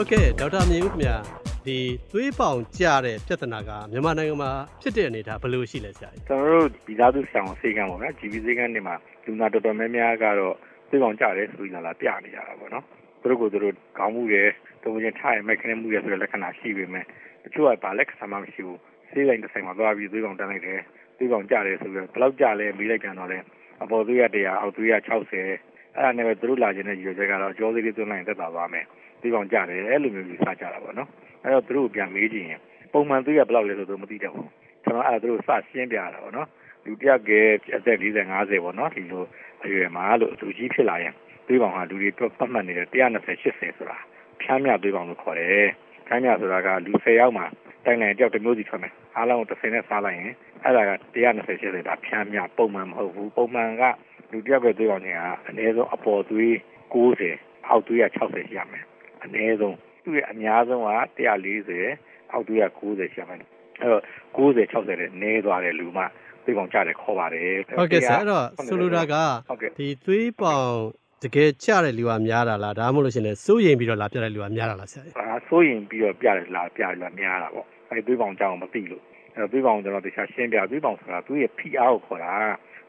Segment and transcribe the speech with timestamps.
[0.00, 1.16] ဟုတ်ကဲ့ဒေါက်တာမြင့်ဦးခင်ဗျာ
[1.66, 1.78] ဒီ
[2.12, 4.50] သွေးပေါင်ကျတဲ့ပြဿနာကမြန်မာနိုင်ငံမှာ
[4.82, 8.94] ဖြစ်တဲ့အနေအထားဘယ်လိုရှိလဲဆရာကြီးကျွန်တော်တို့ဒီသားစုဆောင်စေကံပေါ့နော် GB စေကံတွေမှာ
[9.24, 10.54] လူနာတော်တော်များများကတော့
[10.88, 12.84] သွေးပေါင်ကျတယ်ဆိုပြီးလာလာပြနေကြတာပေါ့နော်
[13.22, 14.48] သူတို့ကိုသူတို့ခေါင်းမှုတယ်
[14.82, 17.04] တုံးချင်းထားရမိုက်ခနဲ့မှုရဆိုတဲ့လက္ခဏာရှိပေမဲ့
[17.44, 18.78] တချို့ကဘာလက္ခဏာမှမရှိဘူး
[19.10, 20.80] စေးလိုက်တစ်ဆိုင်မှာသွားပြီးသွေးပေါင်တက်လိုက်တယ်
[21.18, 23.38] သွေးပေါင်ကျတယ်ဆိုပြီးဘယ်လောက်ကျလဲမေးလိုက်ကြတော့လဲ
[23.82, 25.34] အပေါ်သွေးရ100အောက်သွေးရ60
[25.96, 28.86] အဲ့ဒါနဲ့ပဲသူတို့လာခြင်းတဲ့ရည်ရွယ်ချက်ကတော့ကြောသေးလေးသွင်းလိုက်သက်သာသွားမယ်
[29.20, 31.08] သွေးပေါင်ကျတယ်အဲ့လိုမျိုးယူဆကြတာပေါ့နော်
[31.42, 32.60] အဲ့တော့သူတို့ပြန်မေးကြည့်ရင်
[32.92, 34.50] ပုံမှန်သွေးရဘယ်လောက်လဲဆိုတော့မသိတော့ဘူး
[34.84, 36.48] ကျွန်တော်အဲ့ဒါသူတို့စရှင်းပြတာပေါ့နော်
[36.84, 37.30] လူတယောက်က
[37.76, 39.24] အသက်40 50ပေါ့နော်ဒီလို
[39.64, 41.14] အရွယ်မှာလို့သူကြီးဖြစ်လာရင်
[41.46, 43.98] သွေးပေါင်ဟာလူတွေတွက်ပတ်မှတ်နေတဲ့120 80ဆိုတာ
[44.40, 45.68] ဖြမ်းမြသွေးပေါင်လို့ခေါ်တယ်
[46.06, 47.46] ဖြမ်းမြဆိုတာကလူ10ယောက်မှာ
[47.84, 50.32] တိုင်းတိုင်းတယောက်တစ်မျိုးစီထွက်မယ်အားလုံး30နဲ့စားလိုက်ရင်
[50.64, 53.82] အဲ့ဒါက120 80ဒါဖြမ်းမြပုံမှန်မဟုတ်ဘူးပုံမှန်က
[54.32, 56.52] လူတယောက်ကသွေးပေါင်ခြင်းကအနည်းဆုံးအပေါ်သွေး
[56.94, 58.84] 90အောက်သွေးက60ရှိရမယ်
[59.28, 60.90] အနည်းဆုံးသူ့ရဲ့အများဆုံးက
[61.48, 63.38] 140အောက်သွေးက90ရှိရမယ်
[63.80, 64.02] အဲ့တော့
[64.36, 66.04] 90 60နဲ့နည်းသွားတဲ့လူမှ
[66.44, 69.14] သွေးပေါင်ကျတယ်ခေါ်ပါတယ်ဟုတ်ကဲ့ဆရာအဲ့တော့ဆိုလိုတာက
[69.48, 70.68] ဟုတ်ကဲ့ဒီသွေးပေါင်
[71.24, 79.02] တကယ်ကျတဲ့လူကများတာလားဒါမှမဟုတ်လို့ရှိရင်စိုးရိမ်ပြီးတော့လာပြတဲ့လူကများတာလားဆရာကြီးအာစိုးရင်ပြီးတော့ပြတယ်လားပြတယ်လားများတာပေါ့အဲသွေးပေါင်ကြောင်မသိလို့
[79.36, 82.34] အဲသွေးပေါင်ကျွန်တော်တခြားရှင်းပြသွေးပေါင်ဆိုတာသူ့ရဲ့ဖိအားကိုခေါ်တာ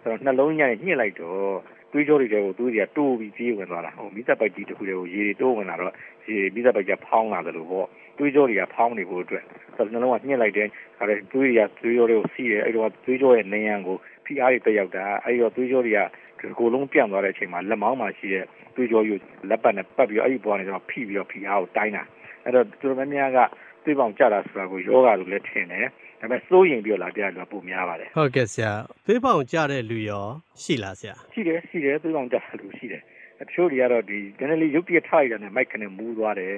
[0.02, 1.56] ဆိုတော့နှလုံးညံ့ညှစ်လိုက်တော့
[1.92, 5.94] သွေးကြောတွေတွေကိုသွေးတွေကတိုးပြီးပြေးဝင်သွားတာဟိုမိသက်ပိုက်ကြီးတစ်ခုတွေကိုရေတွေတိုးဝင်လာတော့
[6.28, 9.44] ရေမိသက်ပိုက်ကဖောင်းလာတယ်လို့ပေါ့သွေးကြောတွေကဖောင်းနေဖို့အတွက်
[9.76, 16.00] ဆိုတော့နှလုံးကညှစ်လိုက်တယ်ဒါလည်းသွေးတွေကသွေးကြောတွေကိုစီးတယ်အဲ့တော့သွေးကြောရဲ့နေရန်ကိုဖိအားတွေတက်ရောက်တာအဲ့တော့သွေးကြောတွေက
[16.40, 19.14] ဒီကိုယ်လုံးပြန့်သွားတဲ့အချိန်မှာလက်မောင်းမှာရှိတဲ့သွေးကြောယူ
[19.50, 22.04] လက်ပတ်နဲ့ပတ်ပြီးတော့အဲ့ဒီပေါ်ကနေကျွန်တော်ဖိပြီးတော့ဖိအားကိုတိုင်းတာ
[22.44, 23.40] အဲ့တော့တော်တော်များများက
[23.84, 25.88] သွေးပေါင်ကျတာဆိုတာကိုယောဂလို့လည်းထင်တယ်
[26.20, 28.72] ဒါပေမဲ့စိုးရင်ပြီးတော့လာပြရလို့ပုံများပါတယ်ဟုတ်ကဲ့ဆရာ
[29.06, 30.26] သွေးပေါင်ကျတဲ့လူရော
[30.62, 33.02] ရှိလားဆရာရှိတယ်ရှိတယ်သွေးပေါင်ကျတာလို့ရှိတယ်
[33.40, 36.56] တချို့တွေကတော့ဒီနည်းနည်းလေးရုပ်တရက်ထားလိုက်တာနဲ့မိုက်ခနဲ့မူးသွားတယ်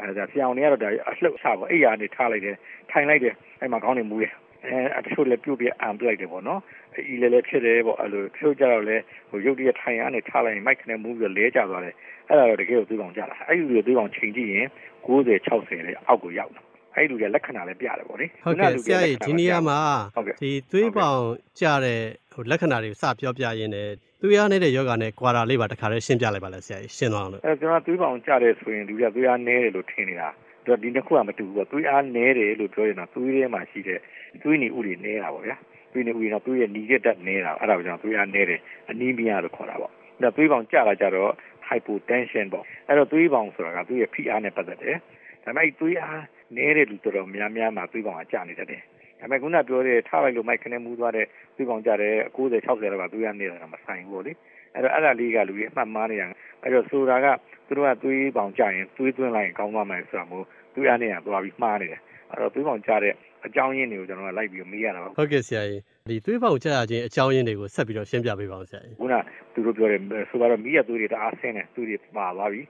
[0.00, 2.56] အဲဒါဆရာအောင်တွေကတော့ဒါအလှုပ်ချပေါ့အိယာနေထားလိုက်တယ်
[2.90, 4.32] ထိုင်လိုက်တယ်အဲ့မှာခေါင်းနေမူးတယ်
[4.66, 6.60] အဲတချို့လည်းပြုတ်ပြအံပလိုက်တယ်ပေါ့နော်
[7.08, 11.94] အီလည်းလည်းဖြစ်တယ်ပေါ့အဲ့လိုတချို့ကြတော့လည်းဟိုရုပ်တရက်ထိုင်ရနေထားလိုက်ရင်မိုက်ခနဲ့မူးပြီးတော့လဲကျသွားတယ်
[12.28, 14.66] အဲ့ဒါတော့တကယ်ကိုသွေးပေါင်ကျတာအဲ့ဒီလိုသွေးပေါင်ချိန်ကြည့်ရင်
[15.06, 16.64] 90 60လေအောက်ကိုရောက်တယ်
[16.96, 19.80] အဲ့ဒီလူတွေလက္ခဏာလည်းပြတယ်ပေါ့လေဟုတ်ကဲ့ဆရာကြီးဒီနေရာမှာ
[20.16, 21.20] ဟုတ်ကဲ့ဒီသွေးပေါင်
[21.60, 22.00] ကျတဲ့
[22.32, 23.88] ဟိုလက္ခဏာတွေကိုစပြောပြရင်းနဲ့
[24.22, 30.28] သွေးအားနေတဲ့ယောဂနဲ့ကွာတာလေးပါတခါတည်းရှင်းပြလိုက်ပါလားဆရာကြီးရှင်းသွားအောင်လို့အဲကျွန်တော်သွေးပေါင်ကျတယ်ဆိုရင်လူကသွေးအားနည်းတယ်လို့ထင်နေတာ
[30.66, 33.98] ဒါဒီနှစ်ခုကမတူဘူးပေါ့သွေးအားနည်းတယ်လို့ပြောရင်တော့သွေးထဲမှာရှိတဲ့
[34.42, 35.56] သွေးနေဥတွေနည်းတာပေါ့ဗျာ
[35.92, 38.60] သွေးနေဥတွေတော့သွေးရဲ့ညီချက်တက်နည်းတာအဲ့ဒါကိုကျွန်တော်သွေးအားနည်းတယ်
[38.90, 39.92] အနီးမီးယာလို့ခေါ်တာပေါ့
[40.22, 41.32] ဒါသွေးပေါင်ကျလာကြတော့
[41.68, 44.96] hypotension ပေါ့အဲ့တော့သွေးပေါင်ဆိုတာကသွေးရဲ့ဖိအားနဲ့ပတ်သက်တယ်
[45.44, 46.22] ဒါပေမဲ့သွေးအား
[46.56, 48.82] နည်းတဲ့လူတော်တော်များများမှာသွေးပေါင်ကကျနေတတ်တယ်
[49.20, 51.26] ဒါပေမဲ့ခုနပြောတဲ့ထားလိုက်လို့မိုက်ခနဲ့မူးသွားတဲ့
[51.56, 54.32] သွေးပေါင်ကျတဲ့90 60လောက်ကသွေးအားနည်းတာမဆိုင်ဘူးပေါ့လေ
[54.74, 56.26] အဲ့တော့အဲ့ဒါလေးကလူတွေအမှတ်မှားနေတာ
[56.62, 57.26] အဲ့တော့ဆိုတာက
[57.66, 63.14] သူတို့ကသွေးပေါင်ကျရင်သွေးသွင်းလိုက်ရင်ကောင်းသွားမယ်ဆိုတာမျိုးသွေးအားနည်းတာသွားပြီးမှားနေတယ်အဲ့တော့သွေးပေါင်ကျတဲ့
[63.46, 69.14] အကြောင်းရင်းတွေကိုကျွန်တော်ကလိုက်ပြီးမေးရတာပါဟုတ်ကဲ့ဆရာကြီးဒီသွေးပေါင်ကျရခြင်းအကြောင်းရင်းတွေကိုဆက်ပြီးတော့ရှင်းပြပေးပါဦးဆရာကြီးခုန
[69.54, 72.62] သူတို့ပြောတယ်ဆိုတော့မိရသွေးတွေတအားဆင်းတယ်သွေးတွေပါသွားပြီ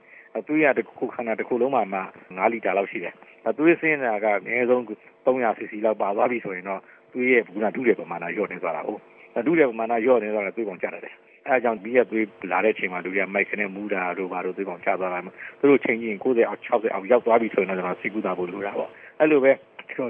[0.47, 3.13] သွေးရတစ်ခုခန္ဓာတစ်ခုလုံးမှာမှ9လီတာလောက်ရှိတယ်
[3.57, 4.81] သွေးဆင်းတာကအနည်းဆုံး
[5.25, 6.81] 300 cc လောက်ပါသွားပြီဆိုရင်တော့
[7.13, 9.01] သွေးရဲ့ခုနဒုတဲ့ပမာဏလျော့နေသွားတာဟုတ်
[9.47, 11.15] ဒုတဲ့ပမာဏလျော့နေသွားတာသွေးပေါင်ကျတတ်တယ်
[11.47, 15.19] အဲအကြောင်းမိရသွေးလာတဲ့အချိန်မှာလူတွေကမိုက်ခနဲ့မူးတာတို့ဘာတို့သွေးပေါင်ကျသွားတာ
[15.59, 18.89] သူတို့ချိန်ကြည့်ရင်90အောက်60အောက်ရောက်သွားပြီဆိုရင်တော့ကျွန်တော်စီကူတာဖို့လိုတာပေါ့
[19.19, 19.51] အဲ့လိုပဲ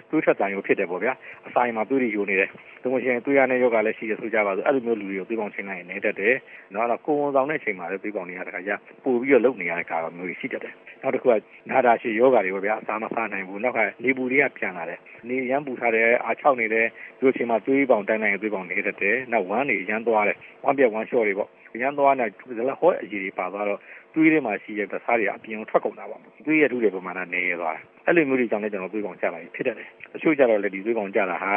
[0.10, 1.14] သွေးထွက်တန်ရုံဖြစ်တယ်ပေါ့ဗျာ
[1.48, 2.50] အစာရင်မှာသွေးတွေယိုနေတယ်
[2.82, 6.36] ဒီလိုရှင်သွေးရတဲ့ယောဂလည်းရှိရဆိုကြပါစို့အဲ့လိုမျိုးလူတွေကိုသွေးပေါင်ချိန်လိုက်ရင်နေတတ်တယ်
[6.74, 8.72] နော်တော့ကိုယ်ဝန်ဆောင်တဲ့အချိန်မှာလည်းသွေးပေါင်တွေကတခါကျ
[9.04, 11.34] ပို့ပြီးတော့လုံနေရတဲ့ကာလမျိုးတွေရှိတတ်တယ်နောက်တစ်ခုက
[11.70, 16.86] နာတာရှိယောဂတွေပေါ့ဗျာအစာမစားနိုင်ဘူးနောက်ကနေပူတွေကပြန်လာတယ်နေရမ်းပူထားတယ်အားချောက်နေတယ်
[17.20, 21.50] ဒီအချိန်မှာသွေးပေါင်တိုင်းတိုင်းသွေးပေါင်နေတတ်တယ်နောက်ဝမ်းတွေရမ်းသွားတယ်ဝမ်းပြက်ဝမ်းလျှော့တွေပေါ့
[21.82, 22.26] ရမ်းသွားနေ
[22.58, 23.80] ဇလဟောအကြီးတွေပါသွားတော့
[24.14, 31.54] သွေးထဲမှာရှိတဲ့သစားတွေအပြင်ထွက်ကုန်တာပေါ့သွေးရထုတဲ့ပမာဏနေရသွားတယ် အဲ့လိုမျိုးတွေကြောင့်လည်းကျွန်တော်သွေးပေါင်ကျလာပြီဖြစ်တတ်တယ်တချို့ကြတော့လေဒီသွေးပေါင်ကျလာဟာ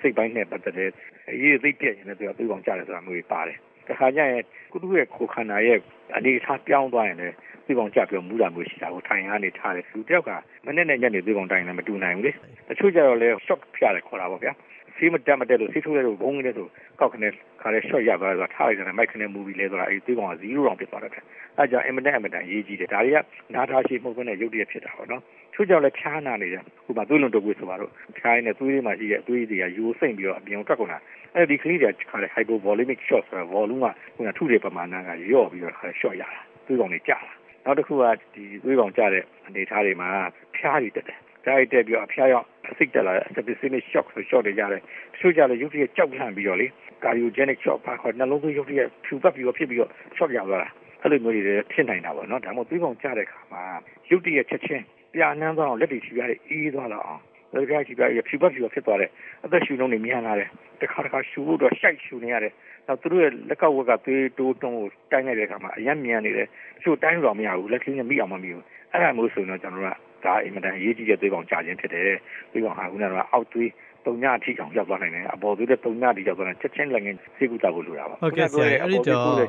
[0.00, 0.90] စိတ်ပိုင်းနဲ့ပတ်သက်တဲ့
[1.30, 3.56] အရေးသိပြည့်ရင်လည်းသူကသွေးပေါင်ကျတယ်ဆိုတာမျိုးတွေပါတယ်
[3.88, 4.42] တခါကျရင်
[4.72, 5.78] ကုသရဲ့ကိုခန္ဓာရဲ့
[6.16, 7.34] အနေအထားပြောင်းသွားရင်လည်း
[7.64, 10.30] သွေးပေါင်ကျပြီးမူးတာမျိုးရှိတာကိုထိုင်ရနေထားတယ်လူတယောက်က
[10.66, 12.32] မနေ့နဲ့ညနေသွေးပေါင်တိုင်းလည်းမတူနိုင်ဘူးလေ
[12.68, 14.52] တချို့ကြတော့လေ shock ဖျရတယ်ခေါ်တာပေါ့ဗျာ
[15.00, 16.68] ဆေးမတက်မတက်လို့ဆေးထိုးတဲ့လို့ဘုံနေတဲ့ဆို
[17.00, 17.32] ကောက်ခနဲ့
[17.62, 21.12] ခါလဲ short ရသွားတော့ထားလိုက်တယ်မိုက်ခနဲ့မူပြီးလဲသွားတာအဲဒီသွေးပေါင်က0တောင်ဖြစ်သွားတယ်
[21.58, 23.18] အဲကြောင့်အင်မတန်အင်မတန်ရေးကြီးတယ်ဒါတွေက
[23.54, 25.22] နားထားရှိမှုနဲ့ရုပ်တရက်ဖြစ်တာပေါ့နော်
[25.54, 30.98] ချို့ကြောင့်လည်းဖျားနာနေတယ်ဟိုမှာသွေးလွန်တုပ်ကွေးဆိုပါတော့ဖျားရင်းနဲ့သွေးလေးမှာရှိတဲ့သွေးတွေကယူစိမ့်ပြီးတော့အပြင်ထွက်ကုန်တာ
[31.34, 37.18] အဲဒီကလေးတွေကခါလဲ hypovolemic shock ဆိုတာ volume ကဟိုကထုတဲ့ပမာဏကရော့ပြီးတော့ခါလဲ short ရတာသွေးပေါင်တွေကျလာ
[37.64, 38.04] နောက်တစ်ခုက
[38.34, 40.08] ဒီသွေးပေါင်ကျတဲ့အနေအထားတွေမှာ
[40.56, 46.66] ဖျားတွေတက်တယ်ဓာတ်ရိုက်တက်ပြီးတော့အဖျားရောက်အ စိတ်တက်လာတဲ့ septicemic shock ဆို shock တွေရတယ်တချို့ကြလည်းရုပ်တရက်ကြောက်လန့်ပြီးတော့လေ
[47.02, 50.68] cardiogenic shock ပါခေါ်နှလုံးသွေးရုပ်တရက်ဖြူပတ်ပြီးတော့ဖြစ်ပြီးတော့ shock ရောက်သွားတာ
[51.02, 53.62] အဲ့လိုမျိုးတွေဖြစ်နိုင်တာပေါ့နော်ဒါမှမဟုတ်သွေးပေါင်ကျတဲ့ခါမှာ
[54.10, 54.84] ရုပ်တရက်ချက်ချင်း
[55.14, 57.20] ပြာနှမ်းသွားအောင်လက်တွေခြေပြားတွေအေးသွားတော့အောင်
[57.52, 59.10] လက်တွေခြေပြားတွေဖြူပတ်ဖြူဖြစ်သွားတယ်
[59.44, 60.48] အသက်ရှူနှုန်းတွေမြန်လာတယ်
[60.80, 62.52] တခါတခါရှူဖို့တော့ရှိုက်ရှူနေရတယ်
[62.86, 66.48] နောက်သူတို့ရဲ့လက်ကဝက်ကသွေးတိုးတုံးကိုတိုင်းလိုက်တဲ့အခါမှာအယံမြန်နေတယ်တ
[66.82, 72.10] ချို့တိုင်းတော့မရဘူးလက်ကလေးနဲ့မိအောင်မမိဘူးအဲ့ဒါမျိုးဆိုရင်တော့ကျွန်တော်တို့က ဒါအင်မတန်ရေးကြည့်တဲ့သွေးကောင်ကြာခြင်းဖြစ်တယ်
[72.52, 73.70] သွေးကောင်ဟာခုနကအောက်သွေး
[74.06, 79.48] တုံညအထိအောင်ရောက်သွားနိုင်တယ်အပေါ်သွေးတဲ့တုံညအထိရောက်သွားတယ်ချက်ချင်းလည်းငင်းစေကူတာဖို့လိုတာပါဟုတ်ကဲ့ဆရာအဲ့ဒီတော့ဟုတ်ကဲ့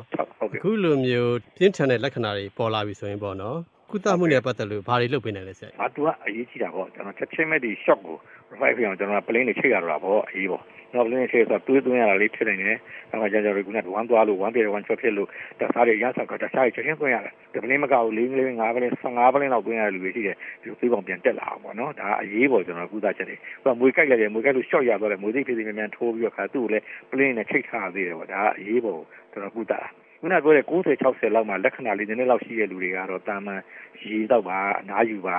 [0.60, 3.58] အခုလိုမျိုးပြင်းထန်တဲ့လက္ခဏာတွေပေါ်လာပြီဆိုရင်ပေါ့နော်
[3.90, 8.16] ကုသမှုနဲ့ပတ်သက်လို့ဘာတွေလုပ်ပေးနိုင်လဲဆရာအာသူကအရေးကြီးတာပေါ့ကျွန်တော်ချက်ချင်းမဲ့ဒီ shock ကို
[8.52, 12.78] revive ဖြစ်အောင်ကျွန်တော်က plane တွေချိတ်ရတော့တာပေါ့အရေးပေါ့ကျွ န်တော် plane တွေချိတ်ဆိုတော့တွေးသွင်းရတာလေးဖြစ်နေတယ်။
[13.10, 15.28] အဲမှာကြာကြာတွေကဝမ်းသွားလို့ဝမ်းပြေဝမ်းချောဖြစ်လို့
[15.60, 29.00] တစားတွေရဆောက်ကတစားတွေချက်ချင်းသွင်းရတယ်။ဒီ plane မကဘူး၄ကလေး၅ကလေး15ကလေးလောက်သွင်းရတဲ့လူတွေရှိတယ်။ဒီသွေးပေါင်ပြန်တက်လာအောင်ပေါ့နော်။ဒါအရေးပေါ့ကျွန်တော်ကုသချက်တွေ။ဟိုမွေကြိုက်လိုက်တယ်မွေကြိုက်လို့ short ရသွားတယ်မွေသိဖြစ်စီမြန်မြန်ထိုးပြီးတော့ခါသူ့ကိုလည်း plane နဲ့ချိတ်ထားသေးတယ်ပေါ့။ဒါအရေးပေါ့
[29.32, 29.80] ကျွန်တော်ကုသတာ။
[30.20, 33.60] ခုနပြောတဲ့90 60လောက်မှလက္ခဏာလေးနည်းနည်းလောက်ရှိတဲ့လူတွေကတော့တာမန်
[34.04, 35.38] ရေတော့ပါအနားယူပါ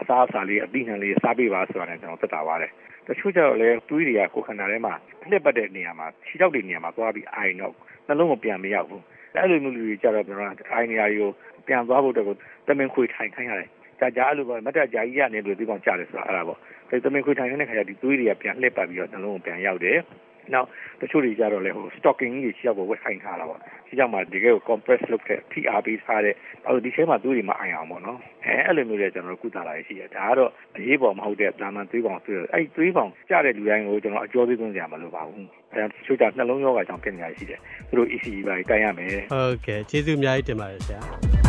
[0.00, 2.70] အစားအစာလေးအပိနှံလေးစားပေးပါဆိုတာနဲ့ကျွန်တော်သက်တာပါတယ်
[3.06, 4.94] တချို့ကျတော့လည်းတွေးတွေကကိုယ်ခန္ဓာထဲမှာ
[5.30, 7.74] လှက်ပတ်တဲ့နေရာမှာခြေထောက်တွေနေရာမှာသွားပြီးအိုင်တော့
[8.06, 9.02] နှလုံးမပြန်မရောက်ဘူး
[9.34, 11.30] အဲ့လိုမျိုးလူတွေကျတော့ကျွန်တော်အိုင်နေရာတွေကို
[11.66, 12.26] ပြန်သွားဖို့တော့
[12.68, 13.68] တမင်ခွေထိုင်ခိုင်းရတယ်
[14.00, 16.58] ကြာကြာအဲ့လိုပဲမတ်တကြာကြီးရနေလို့ဒီကောင်ကြားတယ်ဆိုတာအဲ့ဒါပေါ့
[16.90, 19.98] ဒါတမင်ခွေထိုင်နေတဲ့ခါကျဒီတွေးတွေကပြန်လှက်ပတ်ပြီးတော့နှလုံးကိုပြန်ရောက်တယ်
[20.54, 20.66] နောက်
[21.00, 26.34] တချို့တွေကြတော့လေဟို stocking ကြီးခြေထောက်ကိုဝက်ဆိုင်ထားတာပေါ့ခြေထောက်မှာတကယ်ကို compress လုပ်တဲ့ PR ပေးထားတဲ့
[26.66, 41.39] အဲ့ဒီထဲမှာသွေးတွေမအိုင်အောင်ပေါ့နော်အဲအဲ့လိုမျိုးတွေကျွန်တော်တို့ကုသလာရရှိတယ်ဒါကတော့အရေးပေါ်မဟုတ်တဲ့ဒါမှသွေးပေါင်သွေးအဲ့သွေးပေါင်ကျတဲ့လူတိုင်းကိုကျွန်တော်အကျော်သေးသွင်းကြမှာလို့ပါဘူးအဲတချို့ကနှလုံးရောဂါကြောင့်ဖြစ်နေရရှိတယ်သူတို့ ECG ပါတိုင်းရမယ်ဟုတ်ကဲ့ကျေးဇူးအများကြီးတင်ပါတယ်ဆရာ